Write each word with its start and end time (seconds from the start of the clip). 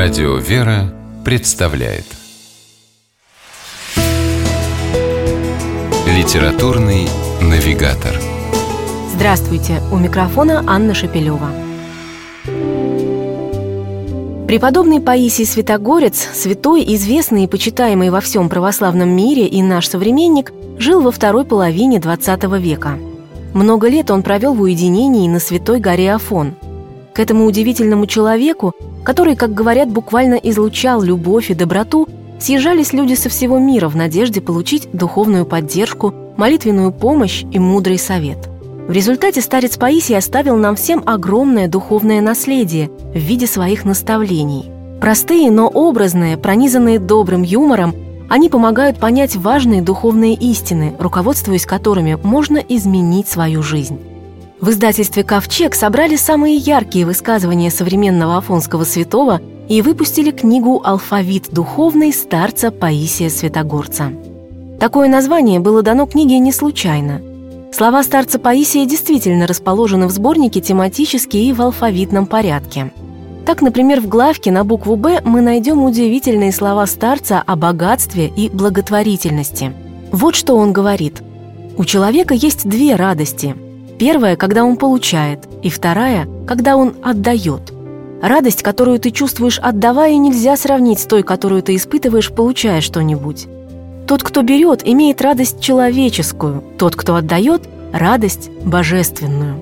Радио 0.00 0.36
«Вера» 0.36 0.94
представляет 1.24 2.04
Литературный 6.06 7.08
навигатор 7.42 8.14
Здравствуйте! 9.12 9.80
У 9.90 9.96
микрофона 9.96 10.62
Анна 10.68 10.94
Шапилева. 10.94 11.50
Преподобный 14.46 15.00
Паисий 15.00 15.44
Святогорец, 15.44 16.28
святой, 16.32 16.84
известный 16.94 17.42
и 17.42 17.48
почитаемый 17.48 18.10
во 18.10 18.20
всем 18.20 18.48
православном 18.48 19.08
мире 19.08 19.48
и 19.48 19.60
наш 19.62 19.88
современник, 19.88 20.52
жил 20.78 21.00
во 21.00 21.10
второй 21.10 21.44
половине 21.44 21.98
XX 21.98 22.60
века. 22.60 23.00
Много 23.52 23.88
лет 23.88 24.12
он 24.12 24.22
провел 24.22 24.54
в 24.54 24.60
уединении 24.60 25.26
на 25.26 25.40
святой 25.40 25.80
горе 25.80 26.12
Афон. 26.12 26.54
К 27.14 27.18
этому 27.18 27.46
удивительному 27.46 28.06
человеку 28.06 28.76
который, 29.08 29.36
как 29.36 29.54
говорят, 29.54 29.88
буквально 29.88 30.34
излучал 30.34 31.00
любовь 31.00 31.50
и 31.50 31.54
доброту, 31.54 32.06
съезжались 32.38 32.92
люди 32.92 33.14
со 33.14 33.30
всего 33.30 33.58
мира 33.58 33.88
в 33.88 33.96
надежде 33.96 34.42
получить 34.42 34.86
духовную 34.92 35.46
поддержку, 35.46 36.12
молитвенную 36.36 36.92
помощь 36.92 37.42
и 37.50 37.58
мудрый 37.58 37.98
совет. 37.98 38.36
В 38.86 38.92
результате 38.92 39.40
старец 39.40 39.78
Паисий 39.78 40.14
оставил 40.14 40.58
нам 40.58 40.76
всем 40.76 41.02
огромное 41.06 41.68
духовное 41.68 42.20
наследие 42.20 42.90
в 43.14 43.16
виде 43.16 43.46
своих 43.46 43.86
наставлений. 43.86 44.70
Простые, 45.00 45.50
но 45.50 45.68
образные, 45.68 46.36
пронизанные 46.36 46.98
добрым 46.98 47.44
юмором, 47.44 47.94
они 48.28 48.50
помогают 48.50 48.98
понять 48.98 49.36
важные 49.36 49.80
духовные 49.80 50.34
истины, 50.34 50.94
руководствуясь 50.98 51.64
которыми 51.64 52.18
можно 52.22 52.58
изменить 52.58 53.26
свою 53.26 53.62
жизнь. 53.62 53.98
В 54.60 54.70
издательстве 54.70 55.22
«Ковчег» 55.22 55.76
собрали 55.76 56.16
самые 56.16 56.56
яркие 56.56 57.06
высказывания 57.06 57.70
современного 57.70 58.38
афонского 58.38 58.82
святого 58.82 59.40
и 59.68 59.82
выпустили 59.82 60.32
книгу 60.32 60.82
«Алфавит 60.84 61.50
духовный» 61.52 62.12
старца 62.12 62.72
Паисия 62.72 63.30
Святогорца. 63.30 64.12
Такое 64.80 65.08
название 65.08 65.60
было 65.60 65.82
дано 65.82 66.06
книге 66.06 66.40
не 66.40 66.50
случайно. 66.50 67.20
Слова 67.72 68.02
старца 68.02 68.40
Паисия 68.40 68.84
действительно 68.84 69.46
расположены 69.46 70.08
в 70.08 70.10
сборнике 70.10 70.60
тематически 70.60 71.36
и 71.36 71.52
в 71.52 71.62
алфавитном 71.62 72.26
порядке. 72.26 72.92
Так, 73.46 73.62
например, 73.62 74.00
в 74.00 74.08
главке 74.08 74.50
на 74.50 74.64
букву 74.64 74.96
«Б» 74.96 75.20
мы 75.24 75.40
найдем 75.40 75.84
удивительные 75.84 76.50
слова 76.50 76.84
старца 76.86 77.44
о 77.46 77.54
богатстве 77.54 78.26
и 78.26 78.48
благотворительности. 78.48 79.72
Вот 80.10 80.34
что 80.34 80.56
он 80.56 80.72
говорит. 80.72 81.22
«У 81.76 81.84
человека 81.84 82.34
есть 82.34 82.68
две 82.68 82.96
радости– 82.96 83.54
Первая, 83.98 84.36
когда 84.36 84.64
он 84.64 84.76
получает, 84.76 85.40
и 85.62 85.70
вторая, 85.70 86.28
когда 86.46 86.76
он 86.76 86.94
отдает. 87.02 87.72
Радость, 88.22 88.62
которую 88.62 89.00
ты 89.00 89.10
чувствуешь 89.10 89.58
отдавая, 89.58 90.16
нельзя 90.16 90.56
сравнить 90.56 91.00
с 91.00 91.04
той, 91.06 91.24
которую 91.24 91.62
ты 91.62 91.74
испытываешь, 91.74 92.30
получая 92.30 92.80
что-нибудь. 92.80 93.48
Тот, 94.06 94.22
кто 94.22 94.42
берет, 94.42 94.86
имеет 94.86 95.20
радость 95.20 95.60
человеческую, 95.60 96.62
тот, 96.78 96.94
кто 96.94 97.16
отдает– 97.16 97.62
радость 97.92 98.50
божественную. 98.64 99.60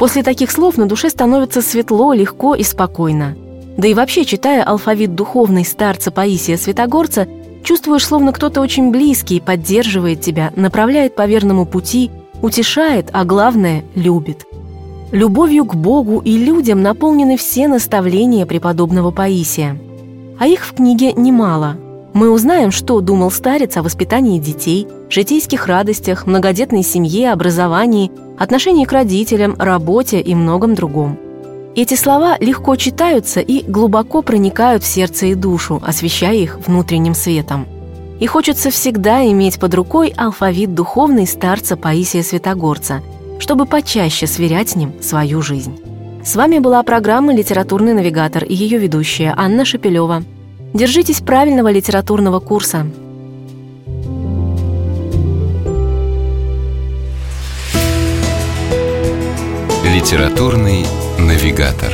После 0.00 0.24
таких 0.24 0.50
слов 0.50 0.76
на 0.76 0.86
душе 0.86 1.08
становится 1.08 1.62
светло, 1.62 2.12
легко 2.12 2.56
и 2.56 2.64
спокойно. 2.64 3.36
Да 3.76 3.86
и 3.86 3.94
вообще, 3.94 4.24
читая 4.24 4.64
алфавит 4.64 5.14
духовный 5.14 5.64
старца 5.64 6.10
Паисия 6.10 6.56
Святогорца, 6.56 7.28
чувствуешь, 7.62 8.06
словно 8.06 8.32
кто-то 8.32 8.60
очень 8.60 8.90
близкий 8.90 9.40
поддерживает 9.40 10.20
тебя, 10.20 10.52
направляет 10.56 11.14
по 11.14 11.24
верному 11.26 11.66
пути– 11.66 12.10
утешает, 12.44 13.08
а 13.12 13.24
главное– 13.24 13.84
любит. 13.94 14.44
Любовью 15.12 15.64
к 15.64 15.74
Богу 15.74 16.20
и 16.20 16.36
людям 16.36 16.82
наполнены 16.82 17.38
все 17.38 17.68
наставления 17.68 18.44
преподобного 18.44 19.10
Паисия. 19.10 19.78
А 20.38 20.46
их 20.46 20.66
в 20.66 20.74
книге 20.74 21.14
немало. 21.14 21.76
Мы 22.12 22.30
узнаем, 22.30 22.70
что 22.70 23.00
думал 23.00 23.30
старец 23.30 23.78
о 23.78 23.82
воспитании 23.82 24.38
детей, 24.38 24.86
житейских 25.08 25.66
радостях, 25.66 26.26
многодетной 26.26 26.82
семье, 26.82 27.32
образовании, 27.32 28.10
отношении 28.38 28.84
к 28.84 28.92
родителям, 28.92 29.56
работе 29.58 30.20
и 30.20 30.34
многом 30.34 30.74
другом. 30.74 31.18
Эти 31.74 31.94
слова 31.94 32.36
легко 32.40 32.76
читаются 32.76 33.40
и 33.40 33.64
глубоко 33.68 34.20
проникают 34.20 34.82
в 34.82 34.86
сердце 34.86 35.26
и 35.26 35.34
душу, 35.34 35.80
освещая 35.84 36.34
их 36.34 36.58
внутренним 36.66 37.14
светом 37.14 37.66
и 38.24 38.26
хочется 38.26 38.70
всегда 38.70 39.22
иметь 39.26 39.60
под 39.60 39.74
рукой 39.74 40.08
алфавит 40.16 40.72
духовный 40.72 41.26
старца 41.26 41.76
Паисия 41.76 42.22
Святогорца, 42.22 43.02
чтобы 43.38 43.66
почаще 43.66 44.26
сверять 44.26 44.70
с 44.70 44.76
ним 44.76 44.94
свою 45.02 45.42
жизнь. 45.42 45.78
С 46.24 46.34
вами 46.34 46.58
была 46.58 46.82
программа 46.84 47.34
«Литературный 47.34 47.92
навигатор» 47.92 48.42
и 48.42 48.54
ее 48.54 48.78
ведущая 48.78 49.34
Анна 49.36 49.66
Шапилева. 49.66 50.22
Держитесь 50.72 51.20
правильного 51.20 51.70
литературного 51.70 52.40
курса. 52.40 52.86
«Литературный 59.84 60.86
навигатор» 61.18 61.92